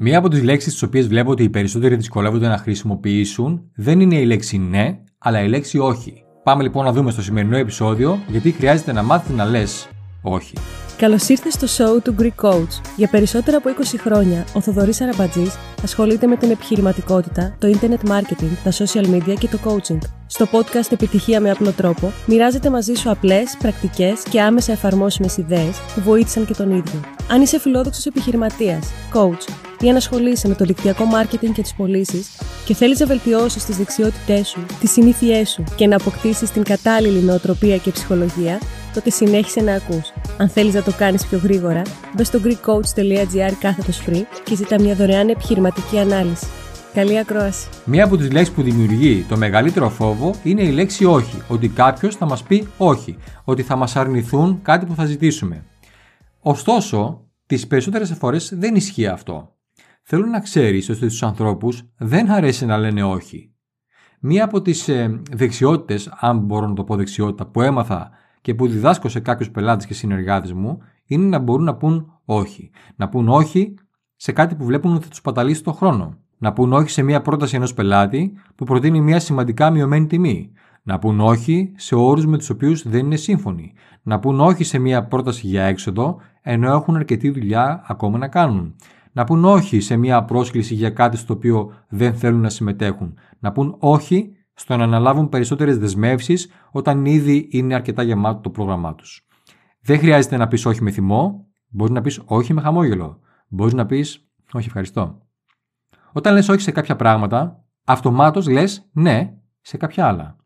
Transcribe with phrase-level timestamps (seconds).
[0.00, 4.16] Μία από τις λέξεις τις οποίες βλέπω ότι οι περισσότεροι δυσκολεύονται να χρησιμοποιήσουν δεν είναι
[4.16, 6.22] η λέξη ναι, αλλά η λέξη όχι.
[6.42, 9.88] Πάμε λοιπόν να δούμε στο σημερινό επεισόδιο γιατί χρειάζεται να μάθει να λες
[10.22, 10.52] όχι.
[10.96, 12.80] Καλώς ήρθες στο show του Greek Coach.
[12.96, 18.52] Για περισσότερα από 20 χρόνια, ο Θοδωρής Αραμπατζής ασχολείται με την επιχειρηματικότητα, το internet marketing,
[18.64, 19.98] τα social media και το coaching.
[20.26, 25.78] Στο podcast Επιτυχία με απλό τρόπο, μοιράζεται μαζί σου απλές, πρακτικές και άμεσα εφαρμόσιμες ιδέες
[25.94, 27.00] που βοήθησαν και τον ίδιο.
[27.30, 32.28] Αν είσαι φιλόδοξος επιχειρηματίας, coach ή αν ασχολείσαι με το δικτυακό marketing και τις πωλήσεις
[32.64, 37.20] και θέλεις να βελτιώσεις τις δεξιότητές σου, τις συνήθειές σου και να αποκτήσεις την κατάλληλη
[37.20, 38.60] νοοτροπία και ψυχολογία,
[38.94, 40.12] τότε συνέχισε να ακούς.
[40.36, 41.82] Αν θέλεις να το κάνεις πιο γρήγορα,
[42.14, 46.46] μπες στο greekcoach.gr κάθετος free και ζητά μια δωρεάν επιχειρηματική ανάλυση.
[46.94, 47.68] Καλή ακρόαση.
[47.84, 51.42] Μία από τις λέξεις που δημιουργεί το μεγαλύτερο φόβο είναι η λέξη όχι.
[51.48, 53.16] Ότι κάποιος θα μας πει όχι.
[53.44, 55.64] Ότι θα μας αρνηθούν κάτι που θα ζητήσουμε.
[56.40, 59.57] Ωστόσο, τις περισσότερες φορές δεν ισχύει αυτό.
[60.10, 63.52] Θέλω να ξέρεις ότι στους ανθρώπους δεν αρέσει να λένε όχι.
[64.20, 68.68] Μία από τις ε, δεξιότητες, αν μπορώ να το πω δεξιότητα, που έμαθα και που
[68.68, 72.70] διδάσκω σε κάποιους πελάτες και συνεργάτες μου είναι να μπορούν να πούν όχι.
[72.96, 73.74] Να πούν όχι
[74.16, 76.18] σε κάτι που βλέπουν ότι θα τους παταλήσει το χρόνο.
[76.38, 80.52] Να πούν όχι σε μια πρόταση ενός πελάτη που προτείνει μια σημαντικά μειωμένη τιμή.
[80.82, 83.72] Να πούν όχι σε όρους με τους οποίους δεν είναι σύμφωνοι.
[84.02, 88.74] Να πούν όχι σε μια πρόταση για έξοδο ενώ έχουν αρκετή δουλειά ακόμα να κάνουν.
[89.12, 93.18] Να πούν όχι σε μια πρόσκληση για κάτι στο οποίο δεν θέλουν να συμμετέχουν.
[93.38, 98.94] Να πούν όχι στο να αναλάβουν περισσότερες δεσμεύσεις όταν ήδη είναι αρκετά γεμάτο το πρόγραμμά
[98.94, 99.26] τους.
[99.80, 103.20] Δεν χρειάζεται να πεις όχι με θυμό, μπορείς να πεις όχι με χαμόγελο.
[103.48, 105.22] Μπορείς να πεις όχι ευχαριστώ.
[106.12, 110.36] Όταν λες όχι σε κάποια πράγματα, αυτομάτως λες ναι σε κάποια άλλα.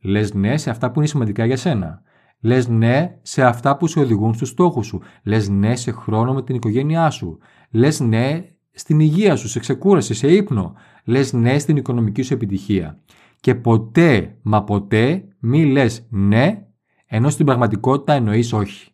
[0.00, 2.02] Λες ναι σε αυτά που είναι σημαντικά για σένα.
[2.40, 5.00] Λες ναι σε αυτά που σε οδηγούν στους στόχους σου.
[5.22, 7.38] Λες ναι σε χρόνο με την οικογένειά σου.
[7.70, 10.74] Λες ναι στην υγεία σου, σε ξεκούραση, σε ύπνο.
[11.04, 13.00] Λες ναι στην οικονομική σου επιτυχία
[13.46, 16.66] και ποτέ, μα ποτέ μη λες ναι,
[17.06, 18.90] ενώ στην πραγματικότητα εννοείς όχι.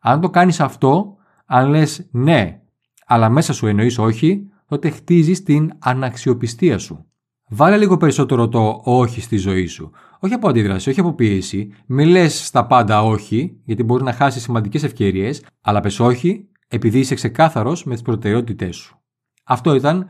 [0.00, 2.60] Αν το κάνεις αυτό, αν λες ναι,
[3.06, 7.06] αλλά μέσα σου εννοείς όχι, τότε χτίζεις την αναξιοπιστία σου.
[7.48, 9.90] Βάλε λίγο περισσότερο το όχι στη ζωή σου.
[10.20, 11.72] Όχι από αντίδραση, όχι από πίεση.
[11.86, 16.98] Μη λες στα πάντα όχι, γιατί μπορεί να χάσεις σημαντικές ευκαιρίες, αλλά πες όχι επειδή
[16.98, 19.00] είσαι ξεκάθαρος με τις προτεραιότητές σου.
[19.44, 20.06] Αυτό ήταν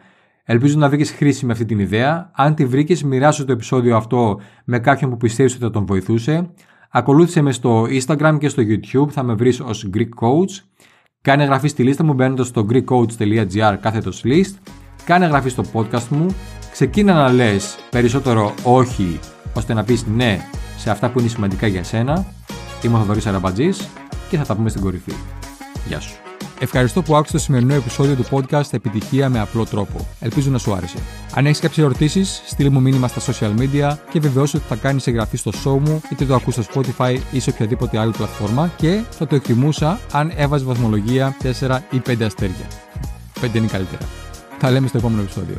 [0.49, 2.31] Ελπίζω να βρήκες χρήσιμη αυτή την ιδέα.
[2.35, 6.51] Αν τη βρήκες, μοιράσου το επεισόδιο αυτό με κάποιον που πιστεύεις ότι θα τον βοηθούσε.
[6.91, 10.65] Ακολούθησε με στο Instagram και στο YouTube, θα με βρεις ως Greek Coach.
[11.21, 14.55] Κάνε εγγραφή στη λίστα μου μπαίνοντας στο greekcoach.gr κάθετος list.
[15.06, 16.27] Κάνε εγγραφή στο podcast μου.
[16.72, 19.21] Ξεκίνα να λες περισσότερο όχι,
[19.55, 20.41] ώστε να πεις ναι
[20.77, 22.27] σε αυτά που είναι σημαντικά για σένα.
[22.83, 23.89] Είμαι ο Θοδωρής Αραμπατζής
[24.31, 25.12] και θα τα πούμε στην κορυφή.
[25.89, 26.16] Γεια σου.
[26.61, 30.06] Ευχαριστώ που άκουσες το σημερινό επεισόδιο του podcast Επιτυχία με απλό τρόπο.
[30.21, 30.99] Ελπίζω να σου άρεσε.
[31.34, 35.06] Αν έχεις κάποιες ερωτήσεις, στείλ μου μήνυμα στα social media και βεβαιώσου ότι θα κάνεις
[35.06, 39.03] εγγραφή στο show μου, είτε το ακούς στο Spotify ή σε οποιαδήποτε άλλη πλατφόρμα και
[39.11, 42.66] θα το εκτιμούσα αν έβαζε βαθμολογία 4 ή 5 αστέρια.
[43.41, 44.26] 5 είναι καλύτερα.
[44.59, 45.56] Θα λέμε στο επόμενο επεισόδιο.